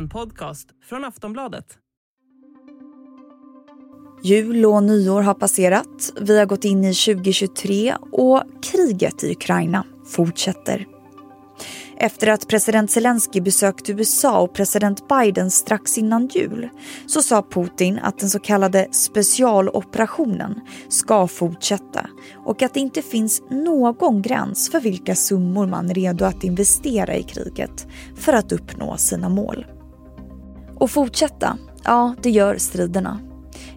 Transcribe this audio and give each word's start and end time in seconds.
En 0.00 0.08
podcast 0.08 0.68
från 0.88 1.04
Aftonbladet. 1.04 1.64
Jul 4.22 4.66
och 4.66 4.82
nyår 4.82 5.22
har 5.22 5.34
passerat, 5.34 6.12
vi 6.20 6.38
har 6.38 6.46
gått 6.46 6.64
in 6.64 6.84
i 6.84 6.94
2023 6.94 7.94
och 8.12 8.42
kriget 8.62 9.24
i 9.24 9.32
Ukraina 9.32 9.86
fortsätter. 10.06 10.86
Efter 11.96 12.26
att 12.26 12.48
president 12.48 12.90
Zelensky 12.90 13.40
besökte 13.40 13.92
USA 13.92 14.40
och 14.40 14.54
president 14.54 15.08
Biden 15.08 15.50
strax 15.50 15.98
innan 15.98 16.26
jul 16.26 16.68
så 17.06 17.22
sa 17.22 17.42
Putin 17.42 17.98
att 17.98 18.18
den 18.18 18.30
så 18.30 18.38
kallade 18.38 18.88
specialoperationen 18.92 20.60
ska 20.88 21.26
fortsätta 21.26 22.06
och 22.46 22.62
att 22.62 22.74
det 22.74 22.80
inte 22.80 23.02
finns 23.02 23.42
någon 23.50 24.22
gräns 24.22 24.70
för 24.70 24.80
vilka 24.80 25.14
summor 25.14 25.66
man 25.66 25.90
är 25.90 25.94
redo 25.94 26.24
att 26.24 26.44
investera 26.44 27.16
i 27.16 27.22
kriget 27.22 27.86
för 28.16 28.32
att 28.32 28.52
uppnå 28.52 28.96
sina 28.96 29.28
mål. 29.28 29.66
Och 30.80 30.90
fortsätta, 30.90 31.58
ja 31.84 32.14
det 32.22 32.30
gör 32.30 32.56
striderna. 32.58 33.20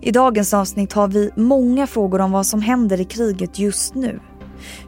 I 0.02 0.12
dagens 0.12 0.54
avsnitt 0.54 0.94
har 0.94 1.08
vi 1.08 1.32
många 1.36 1.88
frågor 1.88 2.22
om 2.22 2.32
vad 2.32 2.46
som 2.46 2.62
händer 2.62 3.02
i 3.02 3.06
kriget 3.06 3.60
just 3.60 3.96
nu 3.96 4.20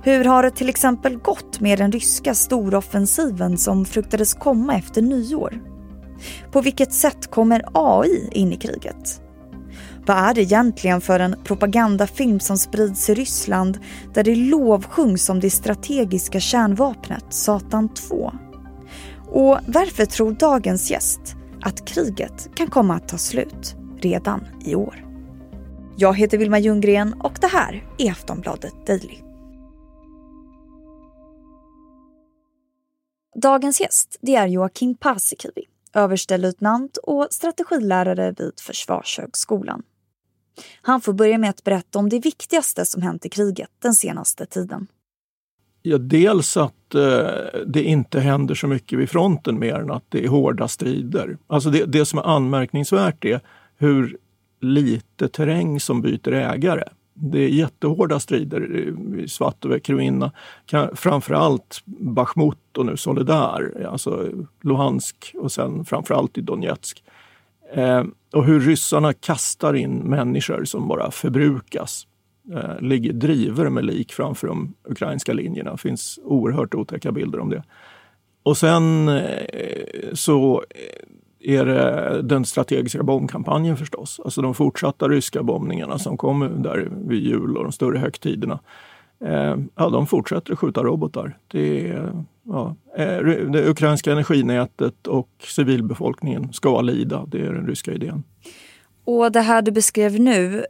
hur 0.03 0.25
har 0.25 0.43
det 0.43 0.51
till 0.51 0.69
exempel 0.69 1.17
gått 1.17 1.59
med 1.59 1.79
den 1.79 1.91
ryska 1.91 2.35
storoffensiven 2.35 3.57
som 3.57 3.85
fruktades 3.85 4.33
komma 4.33 4.75
efter 4.75 5.01
nyår? 5.01 5.61
På 6.51 6.61
vilket 6.61 6.93
sätt 6.93 7.31
kommer 7.31 7.63
AI 7.73 8.29
in 8.31 8.53
i 8.53 8.57
kriget? 8.57 9.21
Vad 10.05 10.17
är 10.17 10.33
det 10.33 10.41
egentligen 10.41 11.01
för 11.01 11.19
en 11.19 11.35
propagandafilm 11.43 12.39
som 12.39 12.57
sprids 12.57 13.09
i 13.09 13.13
Ryssland 13.13 13.79
där 14.13 14.23
det 14.23 14.35
lovsjungs 14.35 15.29
om 15.29 15.39
det 15.39 15.49
strategiska 15.49 16.39
kärnvapnet 16.39 17.25
Satan 17.29 17.89
2? 17.93 18.31
Och 19.27 19.57
varför 19.67 20.05
tror 20.05 20.31
dagens 20.31 20.91
gäst 20.91 21.35
att 21.65 21.87
kriget 21.87 22.55
kan 22.55 22.69
komma 22.69 22.95
att 22.95 23.07
ta 23.07 23.17
slut 23.17 23.75
redan 23.97 24.47
i 24.65 24.75
år? 24.75 25.05
Jag 25.97 26.17
heter 26.17 26.37
Vilma 26.37 26.59
Ljunggren 26.59 27.13
och 27.13 27.37
det 27.41 27.47
här 27.47 27.87
är 27.97 28.11
Aftonbladet 28.11 28.87
Daily. 28.87 29.17
Dagens 33.35 33.81
gäst 33.81 34.17
det 34.21 34.35
är 34.35 34.47
Joakim 34.47 34.95
Paasikivi, 34.95 35.63
överstelöjtnant 35.93 36.97
och 36.97 37.27
strategilärare 37.31 38.31
vid 38.37 38.59
Försvarshögskolan. 38.59 39.83
Han 40.81 41.01
får 41.01 41.13
börja 41.13 41.37
med 41.37 41.49
att 41.49 41.63
berätta 41.63 41.99
om 41.99 42.09
det 42.09 42.19
viktigaste 42.19 42.85
som 42.85 43.01
hänt 43.01 43.25
i 43.25 43.29
kriget 43.29 43.69
den 43.79 43.93
senaste 43.93 44.45
tiden. 44.45 44.87
Ja, 45.87 45.97
dels 45.97 46.57
att 46.57 46.95
eh, 46.95 47.61
det 47.65 47.83
inte 47.83 48.19
händer 48.19 48.55
så 48.55 48.67
mycket 48.67 48.99
vid 48.99 49.09
fronten 49.09 49.59
mer 49.59 49.75
än 49.75 49.91
att 49.91 50.03
det 50.09 50.25
är 50.25 50.27
hårda 50.27 50.67
strider. 50.67 51.37
Alltså 51.47 51.69
det, 51.69 51.85
det 51.85 52.05
som 52.05 52.19
är 52.19 52.23
anmärkningsvärt 52.23 53.25
är 53.25 53.39
hur 53.77 54.17
lite 54.61 55.27
terräng 55.27 55.79
som 55.79 56.01
byter 56.01 56.31
ägare. 56.33 56.83
Det 57.13 57.39
är 57.39 57.47
jättehårda 57.47 58.19
strider 58.19 58.75
i 59.19 59.27
Svatove, 59.27 59.79
Kruinna, 59.79 60.31
framförallt 60.93 61.81
Bachmut 61.85 62.77
och 62.77 62.85
nu 62.85 62.97
Soledar, 62.97 63.87
alltså 63.89 64.29
Luhansk 64.61 65.35
och 65.39 65.51
sen 65.51 65.85
framförallt 65.85 66.37
i 66.37 66.41
Donetsk. 66.41 67.03
Eh, 67.73 68.03
och 68.33 68.45
hur 68.45 68.59
ryssarna 68.59 69.13
kastar 69.13 69.73
in 69.73 69.97
människor 69.97 70.65
som 70.65 70.87
bara 70.87 71.11
förbrukas. 71.11 72.07
Eh, 72.53 72.81
ligger 72.81 73.13
driver 73.13 73.69
med 73.69 73.85
lik 73.85 74.13
framför 74.13 74.47
de 74.47 74.73
ukrainska 74.83 75.33
linjerna. 75.33 75.71
Det 75.71 75.77
finns 75.77 76.19
oerhört 76.23 76.75
otäcka 76.75 77.11
bilder 77.11 77.39
om 77.39 77.49
det. 77.49 77.63
Och 78.43 78.57
sen 78.57 79.09
eh, 79.09 80.13
så 80.13 80.63
är 81.39 81.65
det 81.65 82.21
den 82.21 82.45
strategiska 82.45 83.03
bombkampanjen 83.03 83.77
förstås. 83.77 84.21
Alltså 84.23 84.41
de 84.41 84.55
fortsatta 84.55 85.07
ryska 85.07 85.43
bombningarna 85.43 85.99
som 85.99 86.17
kommer 86.17 86.49
där 86.49 86.89
vid 87.07 87.23
jul 87.23 87.57
och 87.57 87.63
de 87.63 87.71
större 87.71 87.97
högtiderna. 87.97 88.59
Eh, 89.25 89.57
ja, 89.75 89.89
de 89.89 90.07
fortsätter 90.07 90.53
att 90.53 90.59
skjuta 90.59 90.83
robotar. 90.83 91.37
Det, 91.47 91.99
ja, 92.43 92.75
eh, 92.97 93.17
det 93.51 93.69
ukrainska 93.69 94.11
energinätet 94.11 95.07
och 95.07 95.29
civilbefolkningen 95.39 96.53
ska 96.53 96.81
lida. 96.81 97.25
Det 97.27 97.45
är 97.45 97.53
den 97.53 97.67
ryska 97.67 97.93
idén. 97.93 98.23
Och 99.05 99.31
det 99.31 99.41
här 99.41 99.61
du 99.61 99.71
beskrev 99.71 100.19
nu, 100.19 100.65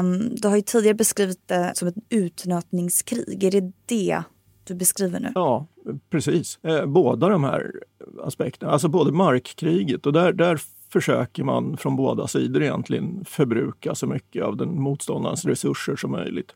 um, 0.00 0.34
du 0.34 0.48
har 0.48 0.56
ju 0.56 0.62
tidigare 0.62 0.94
beskrivit 0.94 1.48
det 1.48 1.72
som 1.74 1.88
ett 1.88 1.94
utnötningskrig. 2.08 3.44
Är 3.44 3.50
det 3.50 3.72
det 3.86 4.22
du 4.64 4.74
beskriver 4.74 5.20
nu? 5.20 5.32
Ja, 5.34 5.66
precis. 6.10 6.58
Eh, 6.62 6.86
båda 6.86 7.28
de 7.28 7.44
här 7.44 7.72
aspekterna, 8.22 8.72
alltså 8.72 8.88
både 8.88 9.12
markkriget 9.12 10.06
och 10.06 10.12
där, 10.12 10.32
där 10.32 10.60
försöker 10.92 11.44
man 11.44 11.76
från 11.76 11.96
båda 11.96 12.26
sidor 12.26 12.62
egentligen 12.62 13.24
förbruka 13.24 13.94
så 13.94 14.06
mycket 14.06 14.44
av 14.44 14.56
den 14.56 14.82
motståndarens 14.82 15.44
resurser 15.44 15.96
som 15.96 16.10
möjligt. 16.10 16.54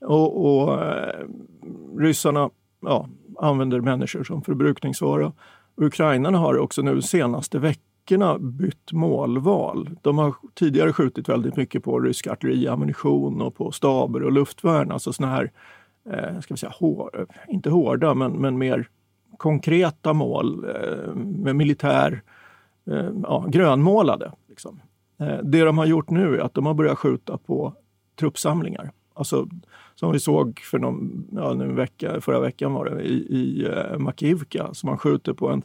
Och, 0.00 0.46
och 0.46 0.84
eh, 0.84 1.26
ryssarna 1.98 2.50
ja, 2.82 3.08
använder 3.38 3.80
människor 3.80 4.24
som 4.24 4.42
förbrukningsvara. 4.42 5.32
Ukrainarna 5.76 6.38
har 6.38 6.58
också 6.58 6.82
nu 6.82 7.02
senaste 7.02 7.58
veckan 7.58 7.82
veckorna 8.06 8.38
bytt 8.38 8.92
målval. 8.92 9.90
De 10.02 10.18
har 10.18 10.34
tidigare 10.54 10.92
skjutit 10.92 11.28
väldigt 11.28 11.56
mycket 11.56 11.84
på 11.84 12.00
rysk 12.00 12.26
artilleriammunition 12.26 13.40
och 13.40 13.54
på 13.54 13.72
staber 13.72 14.22
och 14.22 14.32
luftvärn, 14.32 14.92
alltså 14.92 15.12
såna 15.12 15.28
här 15.28 15.50
eh, 16.10 16.40
ska 16.40 16.54
vi 16.54 16.58
säga, 16.58 16.72
hår, 16.80 17.26
inte 17.48 17.70
hårda, 17.70 18.14
men, 18.14 18.32
men 18.32 18.58
mer 18.58 18.88
konkreta 19.36 20.12
mål 20.12 20.64
eh, 20.64 21.14
med 21.14 21.56
militär, 21.56 22.22
eh, 22.90 23.10
ja, 23.22 23.46
grönmålade. 23.48 24.32
Liksom. 24.48 24.80
Eh, 25.20 25.38
det 25.42 25.64
de 25.64 25.78
har 25.78 25.86
gjort 25.86 26.10
nu 26.10 26.36
är 26.36 26.40
att 26.40 26.54
de 26.54 26.66
har 26.66 26.74
börjat 26.74 26.98
skjuta 26.98 27.38
på 27.38 27.74
truppsamlingar. 28.18 28.90
Alltså, 29.14 29.48
som 29.94 30.12
vi 30.12 30.20
såg 30.20 30.60
för 30.60 30.78
någon, 30.78 31.26
ja, 31.32 31.50
en 31.50 31.74
vecka, 31.74 32.20
förra 32.20 32.40
veckan 32.40 32.72
var 32.72 32.84
det, 32.84 33.02
i, 33.02 33.14
i 33.14 33.66
eh, 33.66 33.98
Makivka. 33.98 34.74
som 34.74 34.88
man 34.88 34.98
skjuter 34.98 35.32
på 35.32 35.48
en, 35.48 35.62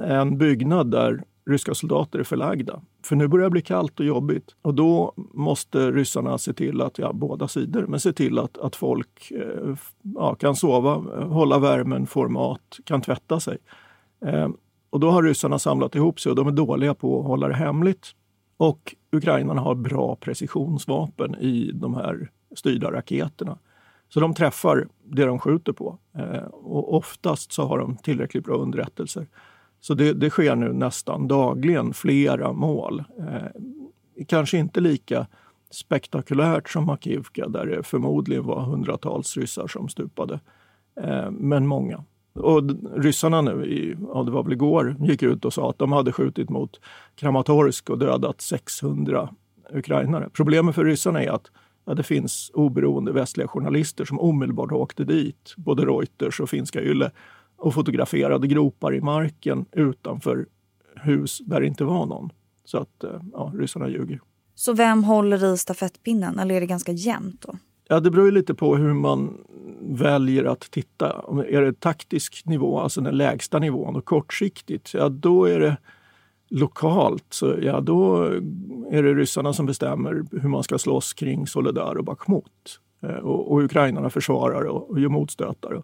en 0.00 0.38
byggnad 0.38 0.90
där 0.90 1.24
ryska 1.46 1.74
soldater 1.74 2.18
är 2.18 2.24
förlagda. 2.24 2.82
För 3.02 3.16
nu 3.16 3.28
börjar 3.28 3.44
det 3.44 3.50
bli 3.50 3.62
kallt 3.62 4.00
och 4.00 4.06
jobbigt 4.06 4.54
och 4.62 4.74
då 4.74 5.12
måste 5.16 5.90
ryssarna 5.90 6.38
se 6.38 6.52
till 6.52 6.80
att, 6.80 6.98
ja, 6.98 7.12
båda 7.12 7.48
sidor, 7.48 7.86
men 7.86 8.00
se 8.00 8.12
till 8.12 8.38
att, 8.38 8.58
att 8.58 8.76
folk 8.76 9.30
eh, 9.30 9.74
ja, 10.02 10.34
kan 10.34 10.56
sova, 10.56 10.94
hålla 11.24 11.58
värmen, 11.58 12.06
får 12.06 12.28
mat, 12.28 12.78
kan 12.84 13.00
tvätta 13.00 13.40
sig. 13.40 13.58
Eh, 14.26 14.48
och 14.90 15.00
då 15.00 15.10
har 15.10 15.22
ryssarna 15.22 15.58
samlat 15.58 15.94
ihop 15.94 16.20
sig 16.20 16.30
och 16.30 16.36
de 16.36 16.46
är 16.46 16.52
dåliga 16.52 16.94
på 16.94 17.20
att 17.20 17.26
hålla 17.26 17.48
det 17.48 17.54
hemligt. 17.54 18.10
Och 18.56 18.94
ukrainarna 19.12 19.60
har 19.60 19.74
bra 19.74 20.16
precisionsvapen 20.16 21.34
i 21.34 21.70
de 21.74 21.94
här 21.94 22.30
styrda 22.56 22.92
raketerna. 22.92 23.58
Så 24.08 24.20
de 24.20 24.34
träffar 24.34 24.88
det 25.04 25.24
de 25.24 25.38
skjuter 25.38 25.72
på. 25.72 25.98
Eh, 26.14 26.44
och 26.44 26.94
oftast 26.94 27.52
så 27.52 27.66
har 27.66 27.78
de 27.78 27.96
tillräckligt 27.96 28.44
bra 28.44 28.56
underrättelser. 28.56 29.26
Så 29.82 29.94
det, 29.94 30.12
det 30.12 30.30
sker 30.30 30.56
nu 30.56 30.72
nästan 30.72 31.28
dagligen 31.28 31.94
flera 31.94 32.52
mål. 32.52 33.04
Eh, 33.18 34.24
kanske 34.28 34.58
inte 34.58 34.80
lika 34.80 35.26
spektakulärt 35.70 36.70
som 36.70 36.86
Makivka 36.86 37.48
där 37.48 37.66
det 37.66 37.82
förmodligen 37.82 38.44
var 38.44 38.60
hundratals 38.60 39.36
ryssar 39.36 39.66
som 39.66 39.88
stupade. 39.88 40.40
Eh, 41.00 41.30
men 41.30 41.66
många. 41.66 42.04
Och 42.34 42.62
ryssarna 42.96 43.40
nu, 43.40 43.64
i, 43.66 43.96
ja, 44.14 44.22
det 44.22 44.30
var 44.30 44.42
väl 44.42 44.52
igår, 44.52 44.96
gick 45.00 45.22
ut 45.22 45.44
och 45.44 45.52
sa 45.52 45.70
att 45.70 45.78
de 45.78 45.92
hade 45.92 46.12
skjutit 46.12 46.50
mot 46.50 46.80
Kramatorsk 47.14 47.90
och 47.90 47.98
dödat 47.98 48.40
600 48.40 49.28
ukrainare. 49.72 50.28
Problemet 50.32 50.74
för 50.74 50.84
ryssarna 50.84 51.22
är 51.22 51.30
att 51.30 51.50
ja, 51.84 51.94
det 51.94 52.02
finns 52.02 52.50
oberoende 52.54 53.12
västliga 53.12 53.48
journalister 53.48 54.04
som 54.04 54.20
omedelbart 54.20 54.72
åkte 54.72 55.04
dit, 55.04 55.54
både 55.56 55.84
Reuters 55.84 56.40
och 56.40 56.50
finska 56.50 56.82
Yle, 56.82 57.10
och 57.62 57.74
fotograferade 57.74 58.46
gropar 58.46 58.94
i 58.94 59.00
marken 59.00 59.64
utanför 59.72 60.46
hus 60.96 61.38
där 61.38 61.60
det 61.60 61.66
inte 61.66 61.84
var 61.84 62.06
någon. 62.06 62.30
Så 62.64 62.78
att 62.78 63.04
eh, 63.04 63.10
ja, 63.32 63.52
ryssarna 63.54 63.88
ljuger. 63.88 64.20
Så 64.54 64.72
vem 64.72 65.04
håller 65.04 65.54
i 65.54 65.58
stafettpinnen 65.58 66.38
eller 66.38 66.54
är 66.54 66.60
det 66.60 66.66
ganska 66.66 66.92
jämnt 66.92 67.40
då? 67.40 67.56
Ja, 67.88 68.00
det 68.00 68.10
beror 68.10 68.30
lite 68.30 68.54
på 68.54 68.76
hur 68.76 68.92
man 68.92 69.38
väljer 69.80 70.44
att 70.44 70.60
titta. 70.60 71.24
Är 71.48 71.62
det 71.62 71.80
taktisk 71.80 72.46
nivå, 72.46 72.80
alltså 72.80 73.00
den 73.00 73.16
lägsta 73.16 73.58
nivån 73.58 73.96
och 73.96 74.04
kortsiktigt, 74.04 74.94
ja 74.94 75.08
då 75.08 75.44
är 75.44 75.60
det 75.60 75.76
lokalt. 76.48 77.26
Så 77.30 77.54
ja, 77.62 77.80
då 77.80 78.22
är 78.90 79.02
det 79.02 79.14
ryssarna 79.14 79.52
som 79.52 79.66
bestämmer 79.66 80.24
hur 80.30 80.48
man 80.48 80.62
ska 80.62 80.78
slåss 80.78 81.12
kring 81.12 81.46
Soledar 81.46 81.98
och 81.98 82.04
Bakhmut. 82.04 82.80
Eh, 83.02 83.14
och, 83.14 83.52
och 83.52 83.62
ukrainarna 83.64 84.10
försvarar 84.10 84.64
och, 84.64 84.90
och 84.90 85.00
gör 85.00 85.08
motstötar. 85.08 85.82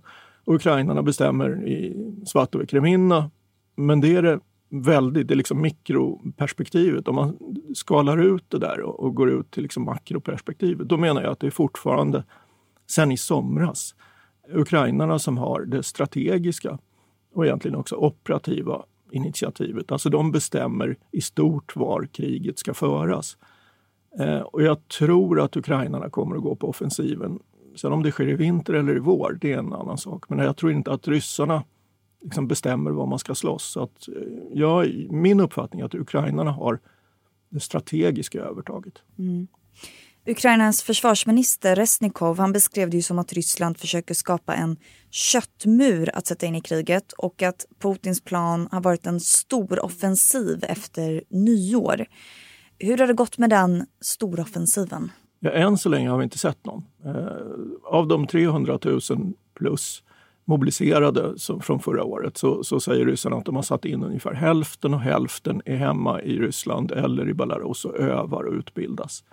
Och 0.48 0.54
ukrainarna 0.54 1.02
bestämmer 1.02 1.68
i 1.68 1.96
Svatove 2.26 2.66
Kremina. 2.66 3.30
Men 3.76 4.00
det 4.00 4.16
är 4.16 4.22
det 4.22 4.40
väldigt, 4.70 5.28
det 5.28 5.34
är 5.34 5.36
liksom 5.36 5.60
mikroperspektivet. 5.60 7.08
Om 7.08 7.14
man 7.14 7.38
skalar 7.74 8.18
ut 8.18 8.44
det 8.48 8.58
där 8.58 8.80
och, 8.80 9.00
och 9.00 9.14
går 9.14 9.30
ut 9.30 9.50
till 9.50 9.62
liksom 9.62 9.84
makroperspektivet, 9.84 10.88
då 10.88 10.96
menar 10.96 11.22
jag 11.22 11.32
att 11.32 11.40
det 11.40 11.46
är 11.46 11.50
fortfarande 11.50 12.24
sen 12.86 13.12
i 13.12 13.16
somras 13.16 13.94
ukrainarna 14.52 15.18
som 15.18 15.38
har 15.38 15.60
det 15.60 15.82
strategiska 15.82 16.78
och 17.34 17.46
egentligen 17.46 17.76
också 17.76 17.96
operativa 17.96 18.84
initiativet. 19.10 19.92
Alltså 19.92 20.10
de 20.10 20.32
bestämmer 20.32 20.96
i 21.10 21.20
stort 21.20 21.76
var 21.76 22.08
kriget 22.12 22.58
ska 22.58 22.74
föras. 22.74 23.36
Eh, 24.18 24.40
och 24.40 24.62
jag 24.62 24.88
tror 24.88 25.40
att 25.40 25.56
ukrainarna 25.56 26.10
kommer 26.10 26.36
att 26.36 26.42
gå 26.42 26.56
på 26.56 26.68
offensiven. 26.68 27.38
Sen 27.78 27.92
om 27.92 28.02
det 28.02 28.10
sker 28.10 28.28
i 28.28 28.34
vinter 28.34 28.74
eller 28.74 28.96
i 28.96 28.98
vår, 28.98 29.38
det 29.40 29.52
är 29.52 29.58
en 29.58 29.72
annan 29.72 29.98
sak. 29.98 30.28
Men 30.28 30.38
jag 30.38 30.56
tror 30.56 30.72
inte 30.72 30.92
att 30.92 31.08
ryssarna 31.08 31.64
liksom 32.22 32.48
bestämmer 32.48 32.90
var 32.90 33.06
man 33.06 33.18
ska 33.18 33.34
slåss. 33.34 33.64
Så 33.64 33.82
att, 33.82 34.08
eh, 34.08 34.14
ja, 34.52 34.84
min 35.10 35.40
uppfattning 35.40 35.80
är 35.80 35.84
att 35.84 35.94
ukrainarna 35.94 36.50
har 36.50 36.80
det 37.48 37.60
strategiska 37.60 38.40
övertaget. 38.40 38.94
Mm. 39.18 39.46
Ukrainas 40.26 40.82
försvarsminister 40.82 41.76
Resnikov 41.76 42.38
han 42.38 42.52
beskrev 42.52 42.90
det 42.90 42.96
ju 42.96 43.02
som 43.02 43.18
att 43.18 43.32
Ryssland 43.32 43.78
försöker 43.78 44.14
skapa 44.14 44.54
en 44.54 44.76
köttmur 45.10 46.10
att 46.14 46.26
sätta 46.26 46.46
in 46.46 46.54
i 46.54 46.60
kriget 46.60 47.12
och 47.12 47.42
att 47.42 47.66
Putins 47.78 48.20
plan 48.20 48.68
har 48.70 48.80
varit 48.80 49.06
en 49.06 49.20
stor 49.20 49.84
offensiv 49.84 50.64
efter 50.64 51.22
nyår. 51.28 52.06
Hur 52.78 52.98
har 52.98 53.06
det 53.06 53.14
gått 53.14 53.38
med 53.38 53.50
den 53.50 53.86
storoffensiven? 54.00 55.10
Ja, 55.40 55.50
än 55.50 55.78
så 55.78 55.88
länge 55.88 56.10
har 56.10 56.18
vi 56.18 56.24
inte 56.24 56.38
sett 56.38 56.66
någon. 56.66 56.84
Eh, 57.04 57.26
av 57.84 58.08
de 58.08 58.26
300 58.26 58.78
000 58.84 59.00
plus 59.54 60.02
mobiliserade 60.44 61.34
från 61.60 61.80
förra 61.80 62.04
året 62.04 62.36
så, 62.36 62.64
så 62.64 62.80
säger 62.80 63.06
ryssarna 63.06 63.36
att 63.36 63.44
de 63.44 63.56
har 63.56 63.62
satt 63.62 63.84
in 63.84 64.04
ungefär 64.04 64.34
hälften 64.34 64.94
och 64.94 65.00
hälften 65.00 65.62
är 65.64 65.76
hemma 65.76 66.22
i 66.22 66.38
Ryssland 66.38 66.92
eller 66.92 67.28
i 67.28 67.34
Belarus 67.34 67.84
och 67.84 67.96
övar 67.96 68.42
och 68.42 68.52
utbildas. 68.52 69.24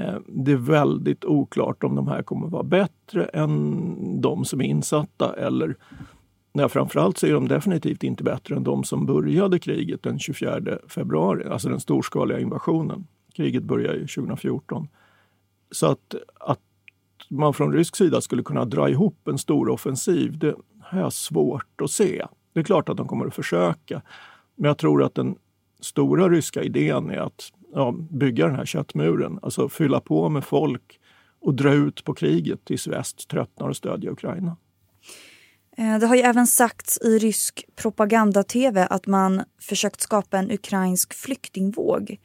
Eh, 0.00 0.18
det 0.26 0.52
är 0.52 0.56
väldigt 0.56 1.24
oklart 1.24 1.84
om 1.84 1.94
de 1.94 2.08
här 2.08 2.22
kommer 2.22 2.46
vara 2.46 2.62
bättre 2.62 3.24
än 3.24 4.20
de 4.20 4.44
som 4.44 4.60
är 4.60 4.64
insatta 4.64 5.34
eller 5.36 5.76
Ja, 6.52 6.68
framförallt 6.68 7.18
så 7.18 7.26
är 7.26 7.32
de 7.32 7.48
definitivt 7.48 8.02
inte 8.02 8.24
bättre 8.24 8.56
än 8.56 8.64
de 8.64 8.84
som 8.84 9.06
började 9.06 9.58
kriget 9.58 10.02
den 10.02 10.18
24 10.18 10.78
februari, 10.88 11.44
alltså 11.48 11.68
den 11.68 11.80
storskaliga 11.80 12.40
invasionen. 12.40 13.06
Kriget 13.34 13.62
började 13.62 13.98
2014. 13.98 14.88
Så 15.70 15.86
att, 15.86 16.14
att 16.40 16.60
man 17.28 17.54
från 17.54 17.72
rysk 17.72 17.96
sida 17.96 18.20
skulle 18.20 18.42
kunna 18.42 18.64
dra 18.64 18.88
ihop 18.88 19.28
en 19.28 19.38
stor 19.38 19.68
offensiv, 19.68 20.38
det 20.38 20.54
har 20.82 21.00
jag 21.00 21.12
svårt 21.12 21.80
att 21.82 21.90
se. 21.90 22.26
Det 22.52 22.60
är 22.60 22.64
klart 22.64 22.88
att 22.88 22.96
de 22.96 23.08
kommer 23.08 23.26
att 23.26 23.34
försöka, 23.34 24.02
men 24.56 24.68
jag 24.68 24.78
tror 24.78 25.02
att 25.02 25.14
den 25.14 25.36
stora 25.80 26.28
ryska 26.28 26.62
idén 26.62 27.10
är 27.10 27.18
att 27.18 27.52
ja, 27.74 27.94
bygga 28.10 28.46
den 28.46 28.56
här 28.56 28.64
köttmuren, 28.64 29.38
alltså 29.42 29.68
fylla 29.68 30.00
på 30.00 30.28
med 30.28 30.44
folk 30.44 31.00
och 31.40 31.54
dra 31.54 31.72
ut 31.72 32.04
på 32.04 32.14
kriget 32.14 32.64
tills 32.64 32.86
väst 32.86 33.28
tröttnar 33.28 33.68
och 33.68 33.76
stödjer 33.76 34.10
Ukraina. 34.10 34.56
Eh, 35.76 35.98
det 35.98 36.06
har 36.06 36.16
ju 36.16 36.22
även 36.22 36.46
sagts 36.46 36.98
i 37.02 37.18
rysk 37.18 37.64
propaganda-tv 37.76 38.86
att 38.90 39.06
man 39.06 39.42
försökt 39.60 40.00
skapa 40.00 40.38
en 40.38 40.50
ukrainsk 40.50 41.14
flyktingvåg. 41.14 42.20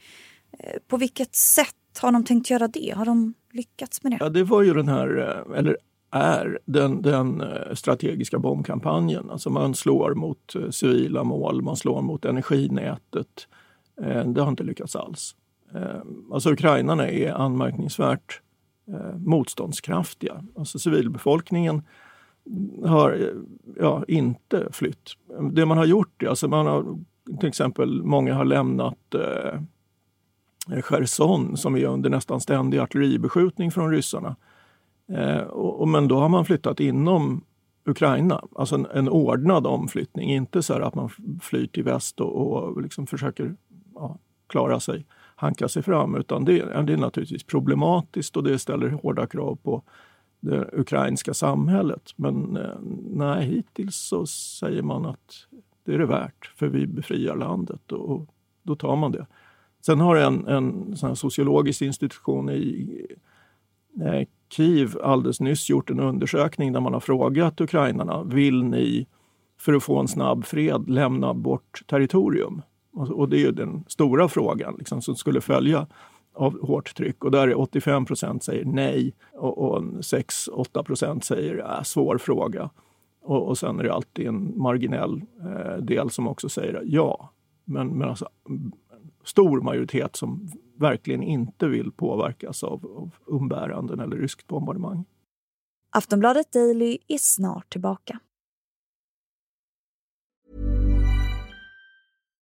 Eh, 0.59 0.79
på 0.87 0.97
vilket 0.97 1.35
sätt 1.35 1.75
har 2.01 2.11
de 2.11 2.23
tänkt 2.23 2.49
göra 2.49 2.67
det? 2.67 2.93
Har 2.97 3.05
de 3.05 3.33
lyckats 3.51 4.03
med 4.03 4.11
det? 4.11 4.17
Ja, 4.19 4.29
det 4.29 4.43
var 4.43 4.61
ju 4.61 4.73
den 4.73 4.87
här, 4.87 5.17
eh, 5.49 5.59
eller 5.59 5.77
är 6.11 6.59
den, 6.65 7.01
den 7.01 7.41
eh, 7.41 7.73
strategiska 7.73 8.39
bombkampanjen. 8.39 9.29
Alltså 9.29 9.49
man 9.49 9.75
slår 9.75 10.15
mot 10.15 10.53
civila 10.71 11.23
mål, 11.23 11.61
man 11.61 11.77
slår 11.77 12.01
mot 12.01 12.25
energinätet. 12.25 13.47
Det 14.25 14.41
har 14.41 14.49
inte 14.49 14.63
lyckats 14.63 14.95
alls. 14.95 15.35
Alltså 16.31 16.51
ukrainarna 16.51 17.07
är 17.07 17.31
anmärkningsvärt 17.31 18.41
motståndskraftiga. 19.17 20.43
Alltså 20.55 20.79
civilbefolkningen 20.79 21.81
har 22.85 23.33
ja, 23.79 24.03
inte 24.07 24.67
flytt. 24.71 25.11
Det 25.51 25.65
man 25.65 25.77
har 25.77 25.85
gjort, 25.85 26.23
alltså 26.23 26.47
man 26.47 26.65
har 26.65 26.99
till 27.39 27.49
exempel 27.49 28.03
många 28.03 28.33
har 28.33 28.45
lämnat 28.45 29.15
eh, 29.15 29.59
Cherson 30.81 31.57
som 31.57 31.75
är 31.75 31.85
under 31.85 32.09
nästan 32.09 32.41
ständig 32.41 32.77
artilleribeskjutning 32.77 33.71
från 33.71 33.91
ryssarna. 33.91 34.35
Eh, 35.07 35.41
och, 35.41 35.87
men 35.87 36.07
då 36.07 36.19
har 36.19 36.29
man 36.29 36.45
flyttat 36.45 36.79
inom 36.79 37.43
Ukraina, 37.85 38.43
alltså 38.55 38.75
en, 38.75 38.85
en 38.93 39.09
ordnad 39.09 39.67
omflyttning. 39.67 40.33
Inte 40.33 40.63
så 40.63 40.73
att 40.73 40.95
man 40.95 41.09
flyr 41.41 41.67
till 41.67 41.83
väst 41.83 42.19
och, 42.19 42.35
och 42.35 42.81
liksom 42.81 43.07
försöker 43.07 43.55
ja, 43.95 44.17
klara 44.47 44.79
sig, 44.79 45.05
hanka 45.35 45.67
sig 45.67 45.83
fram. 45.83 46.15
Utan 46.15 46.45
det, 46.45 46.83
det 46.83 46.93
är 46.93 46.97
naturligtvis 46.97 47.43
problematiskt 47.43 48.37
och 48.37 48.43
det 48.43 48.59
ställer 48.59 48.89
hårda 48.89 49.27
krav 49.27 49.55
på 49.63 49.83
det 50.39 50.69
ukrainska 50.73 51.33
samhället. 51.33 52.11
Men 52.15 52.57
eh, 52.57 52.79
nej, 53.09 53.45
hittills 53.45 53.95
så 53.95 54.25
säger 54.25 54.81
man 54.81 55.05
att 55.05 55.47
det 55.85 55.93
är 55.93 55.99
det 55.99 56.05
värt 56.05 56.51
för 56.55 56.67
vi 56.67 56.87
befriar 56.87 57.35
landet 57.35 57.91
och 57.91 58.27
då 58.63 58.75
tar 58.75 58.95
man 58.95 59.11
det. 59.11 59.25
Sen 59.85 59.99
har 59.99 60.15
en, 60.15 60.47
en 60.47 60.97
sån 60.97 61.15
sociologisk 61.15 61.81
institution 61.81 62.49
i 62.49 63.05
eh, 64.01 64.27
Kiev 64.49 64.97
alldeles 65.03 65.39
nyss 65.39 65.69
gjort 65.69 65.89
en 65.89 65.99
undersökning 65.99 66.73
där 66.73 66.79
man 66.79 66.93
har 66.93 66.99
frågat 66.99 67.61
ukrainarna, 67.61 68.23
vill 68.23 68.63
ni 68.63 69.07
för 69.59 69.73
att 69.73 69.83
få 69.83 69.99
en 69.99 70.07
snabb 70.07 70.45
fred 70.45 70.89
lämna 70.89 71.33
bort 71.33 71.83
territorium? 71.87 72.61
Och 72.93 73.29
det 73.29 73.37
är 73.37 73.39
ju 73.39 73.51
den 73.51 73.83
stora 73.87 74.29
frågan 74.29 74.75
liksom, 74.77 75.01
som 75.01 75.15
skulle 75.15 75.41
följa 75.41 75.87
av 76.33 76.61
hårt 76.61 76.95
tryck 76.95 77.23
och 77.23 77.31
där 77.31 77.47
är 77.47 77.59
85 77.59 78.05
procent 78.05 78.43
säger 78.43 78.65
nej 78.65 79.13
och, 79.33 79.57
och 79.57 79.81
6-8 79.81 80.83
procent 80.83 81.23
säger 81.23 81.57
äh, 81.57 81.83
svår 81.83 82.17
fråga. 82.17 82.69
Och, 83.21 83.47
och 83.47 83.57
sen 83.57 83.79
är 83.79 83.83
det 83.83 83.93
alltid 83.93 84.27
en 84.27 84.53
marginell 84.57 85.21
eh, 85.41 85.77
del 85.77 86.09
som 86.09 86.27
också 86.27 86.49
säger 86.49 86.81
ja. 86.85 87.29
Men, 87.65 87.87
men 87.87 88.09
alltså, 88.09 88.29
stor 89.23 89.61
majoritet 89.61 90.15
som 90.15 90.51
verkligen 90.79 91.23
inte 91.23 91.67
vill 91.67 91.91
påverkas 91.91 92.63
av, 92.63 92.85
av 92.85 93.15
umbäranden 93.25 93.99
eller 93.99 94.17
ryskt 94.17 94.47
bombardemang. 94.47 95.05
Aftonbladet 95.89 96.51
Daily 96.51 96.97
är 97.07 97.17
snart 97.17 97.69
tillbaka. 97.69 98.19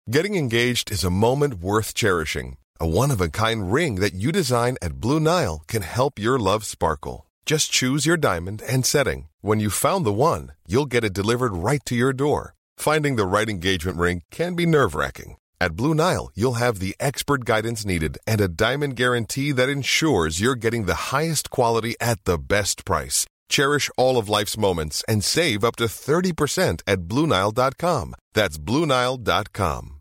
Getting 0.06 0.36
engaged 0.36 0.90
is 0.90 1.04
a 1.04 1.10
moment 1.10 1.54
worth 1.54 1.94
cherishing. 1.94 2.56
A 2.80 2.86
one-of-a-kind 2.86 3.72
ring 3.72 4.00
that 4.00 4.14
you 4.14 4.32
design 4.32 4.76
at 4.82 5.00
Blue 5.00 5.20
Nile 5.20 5.62
can 5.68 5.82
help 5.82 6.18
your 6.18 6.38
love 6.38 6.64
sparkle. 6.64 7.26
Just 7.46 7.72
choose 7.72 8.06
your 8.06 8.16
diamond 8.16 8.62
and 8.62 8.84
setting. 8.84 9.28
When 9.40 9.60
you've 9.60 9.74
found 9.74 10.04
the 10.04 10.12
one, 10.12 10.52
you'll 10.66 10.86
get 10.86 11.04
it 11.04 11.12
delivered 11.12 11.52
right 11.52 11.84
to 11.84 11.94
your 11.94 12.12
door. 12.12 12.54
Finding 12.76 13.16
the 13.16 13.26
right 13.26 13.48
engagement 13.48 13.98
ring 13.98 14.22
can 14.30 14.56
be 14.56 14.66
nerve-wracking. 14.66 15.36
At 15.62 15.76
Blue 15.76 15.94
Nile, 15.94 16.30
you'll 16.34 16.54
have 16.54 16.78
the 16.78 16.96
expert 16.98 17.44
guidance 17.44 17.84
needed 17.84 18.16
and 18.26 18.40
a 18.40 18.48
diamond 18.48 18.96
guarantee 18.96 19.52
that 19.52 19.68
ensures 19.68 20.40
you're 20.40 20.54
getting 20.54 20.86
the 20.86 21.12
highest 21.12 21.50
quality 21.50 21.94
at 22.00 22.24
the 22.24 22.38
best 22.38 22.86
price. 22.86 23.26
Cherish 23.50 23.90
all 23.98 24.16
of 24.16 24.28
life's 24.28 24.56
moments 24.56 25.04
and 25.06 25.22
save 25.22 25.62
up 25.62 25.76
to 25.76 25.84
30% 25.84 26.80
at 26.86 27.00
BlueNile.com. 27.00 28.14
That's 28.32 28.56
BlueNile.com. 28.56 29.99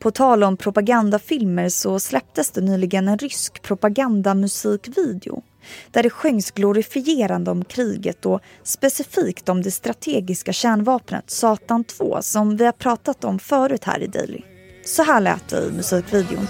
På 0.00 0.10
tal 0.10 0.44
om 0.44 0.56
propagandafilmer 0.56 1.68
så 1.68 2.00
släpptes 2.00 2.50
det 2.50 2.60
nyligen 2.60 3.08
en 3.08 3.18
rysk 3.18 3.62
propagandamusikvideo 3.62 5.42
där 5.90 6.02
det 6.02 6.10
sjöngs 6.10 6.50
glorifierande 6.50 7.50
om 7.50 7.64
kriget 7.64 8.26
och 8.26 8.40
specifikt 8.62 9.48
om 9.48 9.62
det 9.62 9.70
strategiska 9.70 10.52
kärnvapnet 10.52 11.30
Satan 11.30 11.84
2 11.84 12.22
som 12.22 12.56
vi 12.56 12.64
har 12.64 12.72
pratat 12.72 13.24
om 13.24 13.38
förut 13.38 13.84
här 13.84 14.02
i 14.02 14.06
Daily. 14.06 14.40
Så 14.84 15.02
här 15.02 15.20
lät 15.20 15.48
det 15.48 15.66
i 15.66 15.70
musikvideon. 15.70 16.46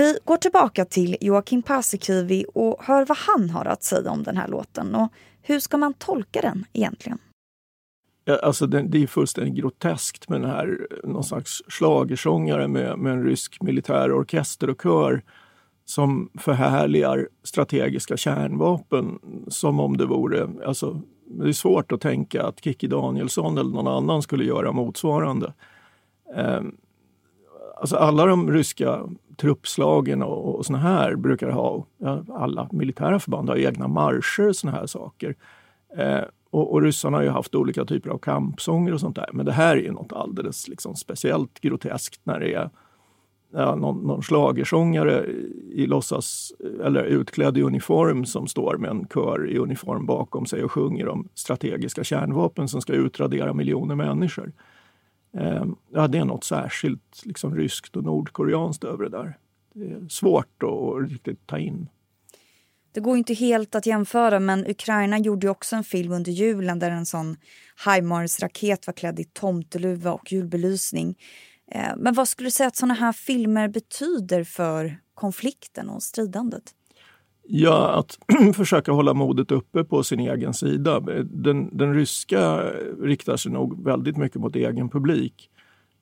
Vi 0.00 0.18
går 0.24 0.36
tillbaka 0.36 0.84
till 0.84 1.16
Joakim 1.20 1.62
Paasikivi 1.62 2.44
och 2.54 2.82
hör 2.82 3.06
vad 3.06 3.18
han 3.18 3.50
har 3.50 3.64
att 3.64 3.82
säga 3.82 4.10
om 4.10 4.22
den 4.22 4.36
här 4.36 4.48
låten. 4.48 4.94
Och 4.94 5.12
hur 5.42 5.60
ska 5.60 5.76
man 5.76 5.94
tolka 5.94 6.40
den 6.40 6.64
egentligen? 6.72 7.18
Alltså 8.42 8.66
det, 8.66 8.82
det 8.82 9.02
är 9.02 9.06
fullständigt 9.06 9.54
groteskt 9.54 10.28
med 10.28 10.40
den 10.40 10.50
här 10.50 10.86
någon 11.04 11.24
slags 11.24 11.62
schlagersångare 11.68 12.68
med, 12.68 12.98
med 12.98 13.12
en 13.12 13.24
rysk 13.24 13.62
militär 13.62 14.12
orkester 14.12 14.70
och 14.70 14.82
kör 14.82 15.22
som 15.84 16.30
förhärligar 16.38 17.28
strategiska 17.44 18.16
kärnvapen 18.16 19.18
som 19.48 19.80
om 19.80 19.96
det 19.96 20.06
vore... 20.06 20.48
Alltså, 20.66 21.02
det 21.26 21.48
är 21.48 21.52
svårt 21.52 21.92
att 21.92 22.00
tänka 22.00 22.46
att 22.46 22.64
Kikki 22.64 22.86
Danielsson 22.86 23.58
eller 23.58 23.70
någon 23.70 23.88
annan 23.88 24.22
skulle 24.22 24.44
göra 24.44 24.72
motsvarande. 24.72 25.52
Ehm, 26.36 26.76
Alltså 27.80 27.96
alla 27.96 28.26
de 28.26 28.52
ryska 28.52 29.00
truppslagen 29.36 30.22
och, 30.22 30.56
och 30.56 30.66
såna 30.66 30.78
här 30.78 31.14
brukar 31.14 31.50
ha, 31.50 31.86
alla 32.28 32.68
militära 32.72 33.20
förband 33.20 33.48
har 33.48 33.56
egna 33.56 33.88
marscher 33.88 34.48
och 34.48 34.56
såna 34.56 34.72
här 34.72 34.86
saker. 34.86 35.34
Eh, 35.96 36.20
och, 36.50 36.72
och 36.72 36.82
ryssarna 36.82 37.16
har 37.16 37.24
ju 37.24 37.30
haft 37.30 37.54
olika 37.54 37.84
typer 37.84 38.10
av 38.10 38.18
kampsånger 38.18 38.94
och 38.94 39.00
sånt 39.00 39.16
där. 39.16 39.28
Men 39.32 39.46
det 39.46 39.52
här 39.52 39.76
är 39.76 39.80
ju 39.80 39.92
något 39.92 40.12
alldeles 40.12 40.68
liksom 40.68 40.96
speciellt 40.96 41.60
groteskt 41.60 42.20
när 42.24 42.40
det 42.40 42.54
är 42.54 42.70
ja, 43.52 43.74
någon, 43.74 44.06
någon 44.06 44.22
slagersångare 44.22 45.26
i 45.72 45.86
låtsas, 45.86 46.52
eller 46.84 47.04
utklädd 47.04 47.58
i 47.58 47.62
uniform 47.62 48.24
som 48.24 48.46
står 48.46 48.76
med 48.76 48.90
en 48.90 49.06
kör 49.14 49.50
i 49.50 49.58
uniform 49.58 50.06
bakom 50.06 50.46
sig 50.46 50.64
och 50.64 50.72
sjunger 50.72 51.08
om 51.08 51.28
strategiska 51.34 52.04
kärnvapen 52.04 52.68
som 52.68 52.80
ska 52.80 52.92
utradera 52.92 53.52
miljoner 53.52 53.94
människor. 53.94 54.52
Ehm, 55.32 55.76
ja, 55.90 56.08
det 56.08 56.18
är 56.18 56.24
något 56.24 56.44
särskilt 56.44 57.22
liksom, 57.24 57.56
ryskt 57.56 57.96
och 57.96 58.04
nordkoreanskt 58.04 58.84
över 58.84 59.04
det 59.04 59.10
där. 59.10 59.38
Det 59.74 59.84
är 59.84 60.08
svårt 60.08 60.62
att 60.62 61.10
riktigt 61.10 61.46
ta 61.46 61.58
in. 61.58 61.88
Det 62.92 63.00
går 63.00 63.16
inte 63.16 63.34
helt 63.34 63.74
att 63.74 63.86
jämföra 63.86 64.40
men 64.40 64.66
Ukraina 64.66 65.18
gjorde 65.18 65.48
också 65.48 65.76
en 65.76 65.84
film 65.84 66.12
under 66.12 66.32
julen 66.32 66.78
där 66.78 66.90
en 66.90 67.06
sån 67.06 67.36
HIMARS-raket 67.84 68.86
var 68.86 68.94
klädd 68.94 69.20
i 69.20 69.24
tomteluva 69.24 70.12
och 70.12 70.32
julbelysning. 70.32 71.18
Ehm, 71.72 71.98
men 71.98 72.14
vad 72.14 72.28
skulle 72.28 72.46
du 72.46 72.50
säga 72.50 72.66
att 72.66 72.76
såna 72.76 72.94
här 72.94 73.12
filmer 73.12 73.68
betyder 73.68 74.44
för 74.44 75.00
konflikten 75.14 75.88
och 75.88 76.02
stridandet? 76.02 76.74
Ja, 77.52 77.88
att 77.88 78.18
försöka 78.54 78.92
hålla 78.92 79.14
modet 79.14 79.50
uppe 79.52 79.84
på 79.84 80.02
sin 80.02 80.20
egen 80.20 80.54
sida. 80.54 81.00
Den, 81.24 81.76
den 81.76 81.94
ryska 81.94 82.60
riktar 83.02 83.36
sig 83.36 83.52
nog 83.52 83.84
väldigt 83.84 84.16
mycket 84.16 84.40
mot 84.40 84.56
egen 84.56 84.88
publik. 84.88 85.50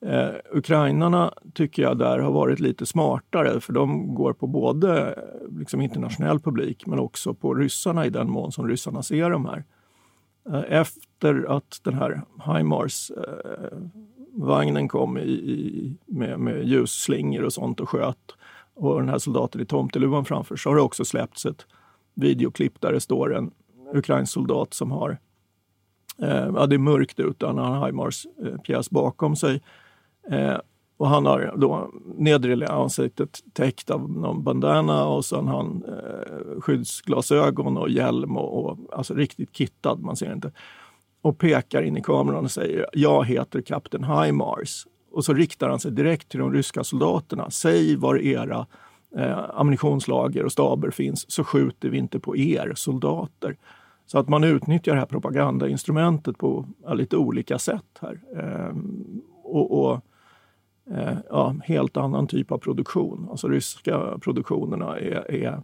Eh, 0.05 0.29
ukrainarna 0.51 1.33
tycker 1.53 1.81
jag 1.81 1.97
där 1.97 2.19
har 2.19 2.31
varit 2.31 2.59
lite 2.59 2.85
smartare 2.85 3.59
för 3.59 3.73
de 3.73 4.15
går 4.15 4.33
på 4.33 4.47
både 4.47 5.15
liksom, 5.59 5.81
internationell 5.81 6.39
publik 6.39 6.85
men 6.87 6.99
också 6.99 7.33
på 7.33 7.53
ryssarna 7.53 8.05
i 8.05 8.09
den 8.09 8.29
mån 8.29 8.51
som 8.51 8.67
ryssarna 8.67 9.03
ser 9.03 9.29
dem. 9.29 9.45
här. 9.45 9.63
Eh, 10.49 10.79
efter 10.79 11.57
att 11.57 11.79
den 11.83 11.93
här 11.93 12.21
HIMARS 12.45 13.11
eh, 13.11 13.77
vagnen 14.33 14.87
kom 14.87 15.17
i, 15.17 15.31
i, 15.31 15.95
med, 16.05 16.39
med 16.39 16.63
ljusslingor 16.63 17.43
och 17.43 17.53
sånt 17.53 17.79
och 17.79 17.89
sköt 17.89 18.35
och 18.79 18.99
den 18.99 19.09
här 19.09 19.17
soldaten 19.17 19.61
i 19.61 19.65
tomteluvan 19.65 20.25
framför 20.25 20.55
så 20.55 20.69
har 20.69 20.75
det 20.75 20.81
också 20.81 21.05
släppts 21.05 21.45
ett 21.45 21.65
videoklipp 22.13 22.81
där 22.81 22.93
det 22.93 22.99
står 22.99 23.35
en 23.35 23.51
ukrainsk 23.93 24.33
soldat 24.33 24.73
som 24.73 24.91
har 24.91 25.17
eh, 26.21 26.49
ja, 26.55 26.65
det 26.65 26.75
är 26.75 26.79
mörkt 26.79 27.19
ute, 27.19 27.45
han 27.45 27.57
har 27.57 27.75
en 27.75 27.83
HIMARS 27.83 28.25
eh, 28.45 28.57
pjäs 28.61 28.89
bakom 28.89 29.35
sig. 29.35 29.61
Eh, 30.31 30.57
och 30.97 31.09
han 31.09 31.25
har 31.25 31.53
då 31.57 31.91
nedre 32.17 32.67
ansiktet 32.67 33.39
täckt 33.53 33.89
av 33.89 34.11
någon 34.11 34.43
bandana 34.43 35.05
och 35.05 35.25
sen 35.25 35.47
har 35.47 35.57
han 35.57 35.83
eh, 35.87 36.61
skyddsglasögon 36.61 37.77
och 37.77 37.89
hjälm 37.89 38.37
och, 38.37 38.65
och 38.65 38.77
alltså 38.91 39.13
riktigt 39.13 39.55
kittad, 39.55 39.99
man 39.99 40.15
ser 40.15 40.33
inte 40.33 40.51
och 41.21 41.37
pekar 41.37 41.81
in 41.81 41.97
i 41.97 42.01
kameran 42.01 42.43
och 42.43 42.51
säger 42.51 42.85
jag 42.93 43.25
heter 43.25 43.61
kapten 43.61 44.03
HIMARS. 44.03 44.85
Och 45.19 45.25
så 45.25 45.33
riktar 45.33 45.69
han 45.69 45.79
sig 45.79 45.91
direkt 45.91 46.29
till 46.29 46.39
de 46.39 46.53
ryska 46.53 46.83
soldaterna. 46.83 47.49
Säg 47.49 47.95
var 47.95 48.21
era 48.21 48.67
eh, 49.15 49.39
ammunitionslager 49.53 50.45
och 50.45 50.51
staber 50.51 50.91
finns 50.91 51.31
så 51.31 51.43
skjuter 51.43 51.89
vi 51.89 51.97
inte 51.97 52.19
på 52.19 52.37
er 52.37 52.73
soldater. 52.75 53.57
Så 54.05 54.19
att 54.19 54.29
man 54.29 54.43
utnyttjar 54.43 54.93
det 54.93 54.99
här 54.99 55.05
propagandainstrumentet 55.05 56.37
på 56.37 56.65
ja, 56.83 56.93
lite 56.93 57.17
olika 57.17 57.59
sätt 57.59 57.99
här. 58.01 58.21
Eh, 58.35 58.75
och, 59.43 59.79
och 59.79 60.01
eh, 60.91 61.17
ja, 61.29 61.55
helt 61.63 61.97
annan 61.97 62.27
typ 62.27 62.51
av 62.51 62.57
produktion. 62.57 63.27
Alltså 63.31 63.47
ryska 63.47 64.17
produktionerna 64.21 64.99
är, 64.99 65.31
är 65.31 65.53
eh, 65.53 65.59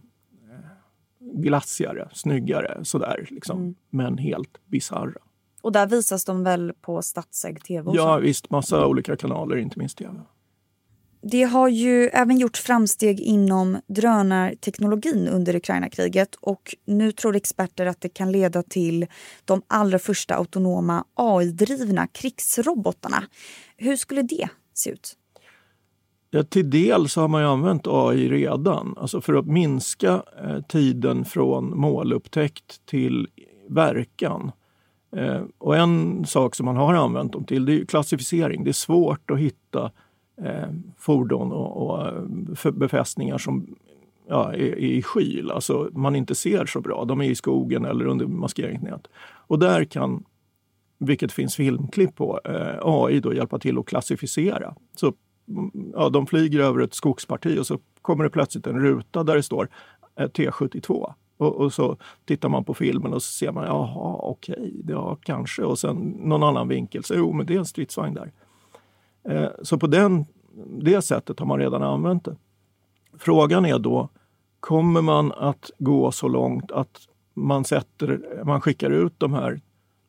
glassigare, 1.20 2.08
snyggare 2.12 2.84
sådär 2.84 3.26
liksom. 3.30 3.58
Mm. 3.58 3.74
Men 3.90 4.18
helt 4.18 4.58
bisarra. 4.66 5.20
Och 5.66 5.72
där 5.72 5.86
visas 5.86 6.24
de 6.24 6.44
väl 6.44 6.72
på 6.80 7.02
statsägd 7.02 7.64
tv? 7.64 7.90
Ja 7.94 8.16
visst, 8.16 8.50
massa 8.50 8.86
olika 8.86 9.16
kanaler, 9.16 9.56
inte 9.56 9.78
minst 9.78 9.98
tv. 9.98 10.12
Det 11.22 11.42
har 11.42 11.68
ju 11.68 12.06
även 12.06 12.38
gjort 12.38 12.56
framsteg 12.56 13.20
inom 13.20 13.80
drönarteknologin 13.86 15.28
under 15.28 15.56
Ukraina-kriget 15.56 16.34
och 16.34 16.74
nu 16.84 17.12
tror 17.12 17.36
experter 17.36 17.86
att 17.86 18.00
det 18.00 18.08
kan 18.08 18.32
leda 18.32 18.62
till 18.62 19.06
de 19.44 19.62
allra 19.66 19.98
första 19.98 20.34
autonoma 20.34 21.04
AI-drivna 21.14 22.06
krigsrobotarna. 22.06 23.22
Hur 23.76 23.96
skulle 23.96 24.22
det 24.22 24.48
se 24.74 24.90
ut? 24.90 25.16
Ja, 26.30 26.42
till 26.42 26.70
del 26.70 27.08
så 27.08 27.20
har 27.20 27.28
man 27.28 27.42
ju 27.42 27.48
använt 27.48 27.86
AI 27.86 28.28
redan, 28.28 28.94
alltså 28.98 29.20
för 29.20 29.34
att 29.34 29.46
minska 29.46 30.22
eh, 30.44 30.60
tiden 30.68 31.24
från 31.24 31.78
målupptäckt 31.78 32.86
till 32.86 33.28
verkan. 33.68 34.52
Eh, 35.16 35.42
och 35.58 35.76
en 35.76 36.24
sak 36.24 36.54
som 36.54 36.66
man 36.66 36.76
har 36.76 36.94
använt 36.94 37.32
dem 37.32 37.44
till 37.44 37.64
det 37.64 37.80
är 37.80 37.84
klassificering. 37.84 38.64
Det 38.64 38.70
är 38.70 38.72
svårt 38.72 39.30
att 39.30 39.38
hitta 39.38 39.90
eh, 40.42 40.68
fordon 40.98 41.52
och, 41.52 41.86
och 41.86 42.06
eh, 42.06 42.72
befästningar 42.72 43.38
som 43.38 43.76
ja, 44.28 44.52
är, 44.52 44.76
i 44.76 45.02
skyl, 45.02 45.50
alltså 45.50 45.90
man 45.92 46.16
inte 46.16 46.34
ser 46.34 46.66
så 46.66 46.80
bra. 46.80 47.04
De 47.04 47.20
är 47.20 47.30
i 47.30 47.34
skogen 47.34 47.84
eller 47.84 48.06
under 48.06 48.26
maskeringsnät. 48.26 49.06
Och 49.46 49.58
där 49.58 49.84
kan, 49.84 50.24
vilket 50.98 51.32
finns 51.32 51.56
filmklipp 51.56 52.14
på, 52.14 52.40
eh, 52.44 52.78
AI 52.82 53.20
då 53.20 53.34
hjälpa 53.34 53.58
till 53.58 53.78
att 53.78 53.86
klassificera. 53.86 54.74
Så 54.96 55.12
ja, 55.92 56.08
de 56.08 56.26
flyger 56.26 56.60
över 56.60 56.80
ett 56.80 56.94
skogsparti 56.94 57.58
och 57.58 57.66
så 57.66 57.78
kommer 58.02 58.24
det 58.24 58.30
plötsligt 58.30 58.66
en 58.66 58.80
ruta 58.80 59.22
där 59.22 59.36
det 59.36 59.42
står 59.42 59.68
eh, 60.16 60.28
T72. 60.28 61.14
Och, 61.36 61.54
och, 61.54 61.72
så 61.72 61.96
tittar 62.24 62.48
man 62.48 62.64
på 62.64 62.74
filmen 62.74 63.14
och 63.14 63.22
så 63.22 63.32
ser 63.32 63.52
man, 63.52 63.64
jaha, 63.64 64.16
okej, 64.20 64.54
okay, 64.58 64.82
ja 64.88 65.16
kanske. 65.22 65.62
Och 65.62 65.78
sen 65.78 65.96
någon 66.18 66.42
annan 66.42 66.68
vinkel, 66.68 67.04
så 67.04 67.14
jo, 67.14 67.32
men 67.32 67.46
det 67.46 67.54
är 67.54 67.58
en 67.58 67.66
stridsvagn 67.66 68.14
där. 68.14 68.32
Eh, 69.28 69.50
så 69.62 69.78
på 69.78 69.86
den, 69.86 70.26
det 70.80 71.02
sättet 71.02 71.38
har 71.38 71.46
man 71.46 71.58
redan 71.58 71.82
använt 71.82 72.24
det. 72.24 72.36
Frågan 73.18 73.66
är 73.66 73.78
då, 73.78 74.08
kommer 74.60 75.02
man 75.02 75.32
att 75.32 75.70
gå 75.78 76.12
så 76.12 76.28
långt 76.28 76.72
att 76.72 77.08
man, 77.34 77.64
sätter, 77.64 78.42
man 78.44 78.60
skickar 78.60 78.90
ut 78.90 79.14
de 79.18 79.34
här 79.34 79.60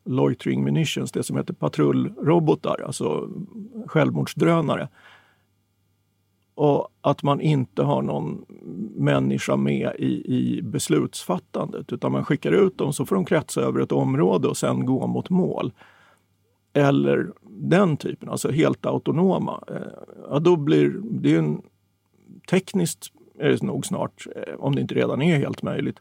loitering 0.04 0.64
munitions, 0.64 1.12
det 1.12 1.22
som 1.22 1.36
heter 1.36 1.54
patrullrobotar, 1.54 2.82
alltså 2.86 3.28
självmordsdrönare, 3.86 4.88
och 6.58 6.88
att 7.00 7.22
man 7.22 7.40
inte 7.40 7.82
har 7.82 8.02
någon 8.02 8.44
människa 8.96 9.56
med 9.56 9.92
i, 9.98 10.34
i 10.36 10.62
beslutsfattandet 10.62 11.92
utan 11.92 12.12
man 12.12 12.24
skickar 12.24 12.52
ut 12.52 12.78
dem 12.78 12.92
så 12.92 13.06
får 13.06 13.16
de 13.16 13.24
kretsa 13.24 13.60
över 13.60 13.80
ett 13.80 13.92
område 13.92 14.48
och 14.48 14.56
sen 14.56 14.86
gå 14.86 15.06
mot 15.06 15.30
mål. 15.30 15.72
Eller 16.72 17.32
den 17.48 17.96
typen, 17.96 18.28
alltså 18.28 18.50
helt 18.50 18.86
autonoma. 18.86 19.64
Eh, 19.68 19.76
ja, 20.30 20.38
då 20.38 20.56
blir 20.56 21.00
det 21.02 21.36
en, 21.36 21.62
tekniskt 22.50 23.12
är 23.38 23.50
det 23.50 23.62
nog 23.62 23.86
snart, 23.86 24.26
eh, 24.36 24.54
om 24.58 24.74
det 24.74 24.80
inte 24.80 24.94
redan 24.94 25.22
är 25.22 25.36
helt 25.36 25.62
möjligt. 25.62 25.98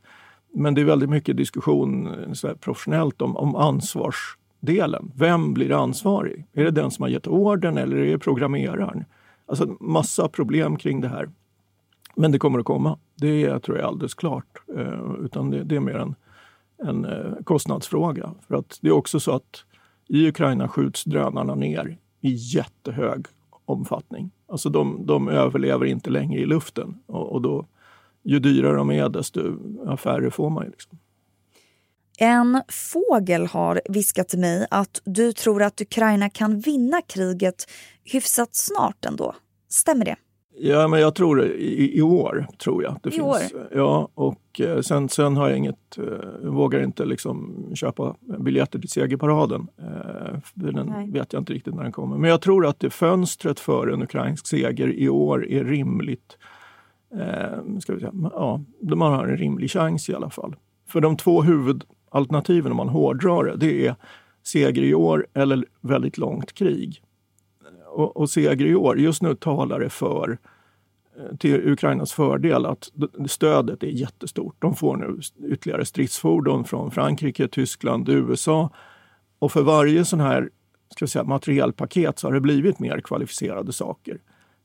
Men 0.53 0.73
det 0.73 0.81
är 0.81 0.85
väldigt 0.85 1.09
mycket 1.09 1.37
diskussion 1.37 2.07
eh, 2.07 2.33
så 2.33 2.55
professionellt 2.55 3.21
om, 3.21 3.37
om 3.37 3.55
ansvarsdelen. 3.55 5.11
Vem 5.15 5.53
blir 5.53 5.83
ansvarig? 5.83 6.45
Är 6.53 6.63
det 6.63 6.71
den 6.71 6.91
som 6.91 7.03
har 7.03 7.09
gett 7.09 7.27
orden 7.27 7.77
eller 7.77 7.97
är 7.97 8.11
det 8.11 8.19
programmeraren? 8.19 9.05
Alltså 9.47 9.77
massa 9.79 10.27
problem 10.27 10.77
kring 10.77 11.01
det 11.01 11.07
här. 11.07 11.29
Men 12.15 12.31
det 12.31 12.39
kommer 12.39 12.59
att 12.59 12.65
komma. 12.65 12.99
Det 13.15 13.59
tror 13.59 13.77
jag 13.77 13.83
är 13.83 13.87
alldeles 13.87 14.13
klart. 14.13 14.61
Eh, 14.77 15.13
utan 15.25 15.49
det, 15.49 15.63
det, 15.63 15.75
är 15.75 15.79
mer 15.79 15.97
en, 15.97 16.15
en 16.77 17.05
eh, 17.05 17.33
kostnadsfråga. 17.43 18.33
För 18.47 18.55
att 18.55 18.79
det 18.81 18.87
är 18.87 18.91
också 18.91 19.19
så 19.19 19.31
att 19.31 19.63
i 20.07 20.27
Ukraina 20.27 20.67
skjuts 20.67 21.03
drönarna 21.03 21.55
ner 21.55 21.97
i 22.21 22.33
jättehög 22.33 23.25
omfattning. 23.65 24.31
Alltså 24.47 24.69
de, 24.69 25.05
de 25.05 25.29
överlever 25.29 25.85
inte 25.85 26.09
längre 26.09 26.39
i 26.39 26.45
luften 26.45 26.99
och, 27.05 27.31
och 27.31 27.41
då, 27.41 27.65
ju 28.23 28.39
dyrare 28.39 28.75
de 28.75 28.91
är 28.91 29.09
desto 29.09 29.41
färre 29.97 30.31
får 30.31 30.49
man. 30.49 30.65
Liksom. 30.65 30.99
En 32.19 32.61
fågel 32.67 33.45
har 33.47 33.81
viskat 33.89 34.29
till 34.29 34.39
mig 34.39 34.67
att 34.71 35.01
du 35.05 35.33
tror 35.33 35.63
att 35.63 35.81
Ukraina 35.81 36.29
kan 36.29 36.59
vinna 36.59 37.01
kriget 37.01 37.65
hyfsat 38.03 38.49
snart 38.51 39.05
ändå. 39.05 39.35
Stämmer 39.69 40.05
det? 40.05 40.15
Ja, 40.59 40.87
men 40.87 40.99
jag 40.99 41.15
tror 41.15 41.35
det. 41.35 41.53
I, 41.53 41.97
i 41.97 42.01
år, 42.01 42.47
tror 42.63 42.83
jag. 42.83 42.99
Det 43.03 43.09
I 43.09 43.11
finns. 43.11 43.23
år? 43.23 43.39
Ja, 43.71 44.09
och 44.13 44.61
eh, 44.61 44.81
sen, 44.81 45.09
sen 45.09 45.37
har 45.37 45.49
jag 45.49 45.57
inget, 45.57 45.97
eh, 45.97 46.49
vågar 46.49 46.83
inte 46.83 47.05
liksom 47.05 47.65
köpa 47.75 48.15
biljetter 48.39 48.79
till 48.79 48.89
segerparaden. 48.89 49.67
Eh, 49.77 50.39
den 50.53 50.85
Nej. 50.85 51.11
vet 51.11 51.33
jag 51.33 51.41
inte 51.41 51.53
riktigt 51.53 51.75
när 51.75 51.83
den 51.83 51.91
kommer. 51.91 52.17
Men 52.17 52.29
jag 52.29 52.41
tror 52.41 52.65
att 52.65 52.79
det 52.79 52.89
fönstret 52.89 53.59
för 53.59 53.87
en 53.87 54.01
ukrainsk 54.01 54.47
seger 54.47 54.87
i 54.87 55.09
år 55.09 55.47
är 55.47 55.63
rimligt. 55.63 56.37
Eh, 57.13 57.79
ska 57.79 57.93
vi 57.93 57.99
säga, 57.99 58.13
ja, 58.13 58.61
man 58.81 59.13
har 59.13 59.27
en 59.27 59.37
rimlig 59.37 59.71
chans 59.71 60.09
i 60.09 60.13
alla 60.15 60.29
fall. 60.29 60.55
För 60.89 61.01
de 61.01 61.17
två 61.17 61.41
huvud 61.41 61.83
alternativen 62.17 62.71
om 62.71 62.77
man 62.77 62.89
hårdrar 62.89 63.43
det, 63.43 63.55
det 63.57 63.87
är 63.87 63.95
seger 64.43 64.83
i 64.83 64.93
år 64.93 65.27
eller 65.33 65.65
väldigt 65.81 66.17
långt 66.17 66.53
krig. 66.53 67.01
Och, 67.85 68.17
och 68.17 68.29
seger 68.29 68.65
i 68.65 68.75
år, 68.75 68.99
just 68.99 69.21
nu 69.21 69.35
talar 69.35 69.79
det 69.79 69.89
för 69.89 70.37
eh, 71.17 71.37
till 71.37 71.69
Ukrainas 71.71 72.13
fördel 72.13 72.65
att 72.65 72.91
stödet 73.27 73.83
är 73.83 73.87
jättestort. 73.87 74.55
De 74.59 74.75
får 74.75 74.97
nu 74.97 75.19
ytterligare 75.53 75.85
stridsfordon 75.85 76.63
från 76.65 76.91
Frankrike, 76.91 77.47
Tyskland, 77.47 78.09
USA. 78.09 78.69
Och 79.39 79.51
för 79.51 79.61
varje 79.61 80.05
sån 80.05 80.19
här 80.19 80.49
ska 80.89 81.05
vi 81.05 81.09
säga, 81.09 81.23
materielpaket 81.23 82.19
så 82.19 82.27
har 82.27 82.33
det 82.33 82.41
blivit 82.41 82.79
mer 82.79 83.01
kvalificerade 83.01 83.73
saker. 83.73 84.17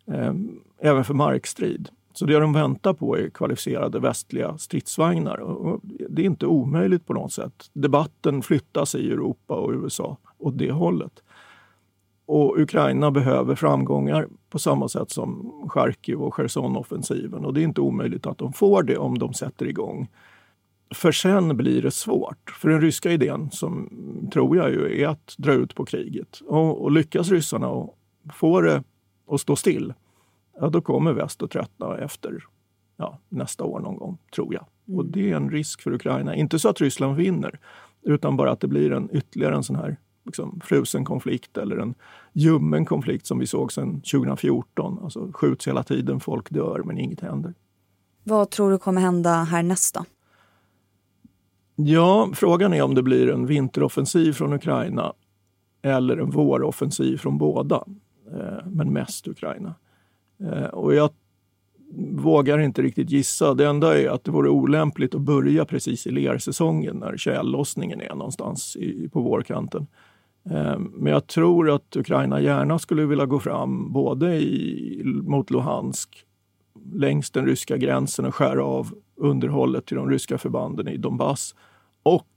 Ehm, 0.07 0.61
även 0.81 1.05
för 1.05 1.15
markstrid. 1.15 1.89
Så 2.13 2.27
det 2.27 2.39
de 2.39 2.53
väntar 2.53 2.93
på 2.93 3.19
är 3.19 3.29
kvalificerade 3.29 4.01
västliga 4.01 4.59
stridsvagnar. 4.59 5.41
Och 5.41 5.81
det 5.83 6.23
är 6.23 6.27
inte 6.27 6.47
omöjligt 6.47 7.07
på 7.07 7.13
något 7.13 7.33
sätt. 7.33 7.71
Debatten 7.73 8.43
flyttas 8.43 8.95
i 8.95 9.11
Europa 9.11 9.55
och 9.55 9.73
USA 9.73 10.17
åt 10.39 10.59
det 10.59 10.73
hållet. 10.73 11.23
Och 12.27 12.61
Ukraina 12.61 13.11
behöver 13.11 13.55
framgångar 13.55 14.29
på 14.51 14.59
samma 14.59 14.89
sätt 14.89 15.11
som 15.11 15.53
Charkiv 15.69 16.23
och 16.23 16.35
Cherson-offensiven. 16.35 17.45
Och 17.45 17.55
det 17.55 17.61
är 17.61 17.65
inte 17.65 17.81
omöjligt 17.81 18.27
att 18.27 18.39
de 18.39 18.53
får 18.53 18.83
det 18.83 18.99
om 18.99 19.19
de 19.19 19.35
sätter 19.35 19.67
igång. 19.67 20.09
För 20.95 21.13
sen 21.13 21.57
blir 21.57 21.83
det 21.83 21.91
svårt. 21.91 22.51
För 22.51 22.69
den 22.69 22.81
ryska 22.81 23.13
idén, 23.13 23.51
som 23.51 23.91
tror 24.33 24.57
jag 24.57 24.71
ju 24.71 25.03
är 25.03 25.09
att 25.09 25.35
dra 25.39 25.53
ut 25.53 25.75
på 25.75 25.85
kriget. 25.85 26.41
Och, 26.47 26.83
och 26.83 26.91
lyckas 26.91 27.31
ryssarna 27.31 27.69
och 27.69 27.99
få 28.35 28.61
det 28.61 28.83
att 29.31 29.41
stå 29.41 29.57
still, 29.57 29.95
ja, 30.61 30.69
då 30.69 30.81
kommer 30.81 31.13
väst 31.13 31.43
att 31.43 31.51
tröttna 31.51 31.99
efter 31.99 32.45
ja, 32.97 33.19
nästa 33.29 33.65
år 33.65 33.81
någon 33.81 33.97
gång, 33.97 34.19
tror 34.35 34.55
jag. 34.55 34.65
Mm. 34.89 34.99
Och 34.99 35.07
det 35.07 35.31
är 35.31 35.37
en 35.37 35.51
risk 35.51 35.83
för 35.83 35.93
Ukraina. 35.93 36.35
Inte 36.35 36.59
så 36.59 36.69
att 36.69 36.81
Ryssland 36.81 37.17
vinner, 37.17 37.59
utan 38.03 38.37
bara 38.37 38.51
att 38.51 38.61
det 38.61 38.69
blir 38.69 38.93
en 38.93 39.09
ytterligare 39.13 39.55
en 39.55 39.65
sån 39.65 39.77
här 39.77 39.97
liksom, 40.25 40.61
frusen 40.65 41.05
konflikt 41.05 41.57
eller 41.57 41.77
en 41.77 41.95
ljummen 42.33 42.85
konflikt 42.85 43.27
som 43.27 43.39
vi 43.39 43.47
såg 43.47 43.73
sedan 43.73 44.01
2014. 44.01 44.99
Alltså 45.03 45.31
skjuts 45.33 45.69
hela 45.69 45.83
tiden, 45.83 46.21
folk 46.21 46.51
dör 46.51 46.83
men 46.85 46.99
inget 46.99 47.21
händer. 47.21 47.55
Vad 48.25 48.51
tror 48.51 48.71
du 48.71 48.79
kommer 48.79 49.01
hända 49.01 49.35
härnäst 49.35 49.95
då? 49.95 50.05
Ja, 51.77 52.31
frågan 52.35 52.73
är 52.73 52.83
om 52.83 52.95
det 52.95 53.03
blir 53.03 53.31
en 53.31 53.47
vinteroffensiv 53.47 54.33
från 54.33 54.53
Ukraina 54.53 55.13
eller 55.83 56.17
en 56.17 56.31
våroffensiv 56.31 57.17
från 57.17 57.39
båda, 57.39 57.85
eh, 58.33 58.67
men 58.67 58.93
mest 58.93 59.29
Ukraina. 59.29 59.75
Eh, 60.43 60.65
och 60.65 60.95
jag 60.95 61.11
vågar 62.11 62.59
inte 62.59 62.83
riktigt 62.83 63.11
gissa. 63.11 63.55
Det 63.55 63.67
enda 63.67 64.01
är 64.01 64.09
att 64.09 64.25
det 64.25 64.31
vore 64.31 64.49
olämpligt 64.49 65.15
att 65.15 65.21
börja 65.21 65.65
precis 65.65 66.07
i 66.07 66.11
lersäsongen 66.11 66.97
när 66.97 67.17
tjällossningen 67.17 68.01
är 68.01 68.15
någonstans 68.15 68.77
i, 68.77 69.09
på 69.09 69.21
vårkanten. 69.21 69.87
Eh, 70.51 70.79
men 70.79 71.13
jag 71.13 71.27
tror 71.27 71.71
att 71.71 71.97
Ukraina 71.97 72.41
gärna 72.41 72.79
skulle 72.79 73.07
vilja 73.07 73.27
gå 73.27 73.41
fram 73.41 73.93
både 73.93 74.35
i, 74.35 75.03
mot 75.05 75.51
Luhansk 75.51 76.27
längs 76.95 77.31
den 77.31 77.47
ryska 77.47 77.77
gränsen 77.77 78.25
och 78.25 78.35
skära 78.35 78.65
av 78.65 78.95
underhållet 79.17 79.87
till 79.87 79.97
de 79.97 80.11
ryska 80.11 80.39
förbanden 80.39 80.89
i 80.89 80.97
Donbass 80.97 81.55
och 82.03 82.29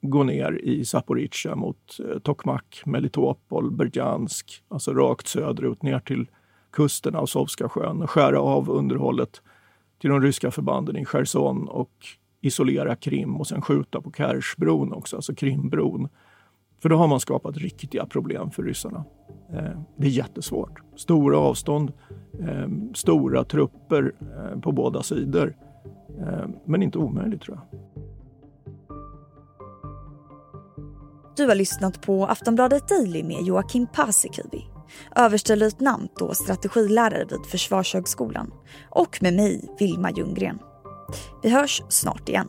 gå 0.00 0.22
ner 0.22 0.60
i 0.62 0.84
Zaporizjzja 0.84 1.54
mot 1.54 1.98
eh, 1.98 2.18
Tokmak, 2.18 2.82
Melitopol, 2.86 3.70
Berdjansk, 3.70 4.62
alltså 4.68 4.94
rakt 4.94 5.26
söderut 5.26 5.82
ner 5.82 5.98
till 5.98 6.26
kusten 6.72 7.14
av 7.14 7.26
Sovska 7.26 7.68
sjön 7.68 8.02
och 8.02 8.10
skära 8.10 8.40
av 8.40 8.70
underhållet 8.70 9.42
till 10.00 10.10
de 10.10 10.20
ryska 10.20 10.50
förbanden 10.50 10.96
i 10.96 11.04
Cherson 11.04 11.68
och 11.68 12.06
isolera 12.40 12.96
Krim 12.96 13.36
och 13.36 13.46
sen 13.46 13.62
skjuta 13.62 14.00
på 14.00 14.12
Kershbron 14.12 14.92
också, 14.92 15.16
alltså 15.16 15.34
Krimbron. 15.34 16.08
För 16.82 16.88
då 16.88 16.96
har 16.96 17.08
man 17.08 17.20
skapat 17.20 17.56
riktiga 17.56 18.06
problem 18.06 18.50
för 18.50 18.62
ryssarna. 18.62 19.04
Eh, 19.52 19.80
det 19.96 20.06
är 20.06 20.10
jättesvårt. 20.10 20.80
Stora 20.96 21.38
avstånd, 21.38 21.92
ehm, 22.40 22.94
stora 22.94 23.44
trupper 23.44 24.12
eh, 24.20 24.60
på 24.60 24.72
båda 24.72 25.02
sidor. 25.02 25.56
Ehm, 26.20 26.52
men 26.64 26.82
inte 26.82 26.98
omöjligt 26.98 27.42
tror 27.42 27.56
jag. 27.56 27.80
Du 31.36 31.46
har 31.46 31.54
lyssnat 31.54 32.02
på 32.02 32.26
Aftonbladet 32.26 32.88
Daily 32.88 33.22
med 33.22 33.42
Joakim 33.42 33.86
Paasikivi, 33.86 34.64
överstelöjtnant 35.16 36.20
och 36.20 36.36
strategilärare 36.36 37.24
vid 37.24 37.46
Försvarshögskolan 37.46 38.52
och 38.90 39.18
med 39.22 39.34
mig, 39.34 39.74
Vilma 39.78 40.10
Ljunggren. 40.10 40.58
Vi 41.42 41.50
hörs 41.50 41.82
snart 41.88 42.28
igen. 42.28 42.48